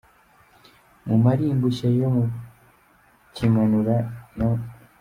[1.07, 2.25] Mu maringushya yo mu
[3.35, 3.95] kimanura,
[4.37, 4.49] no.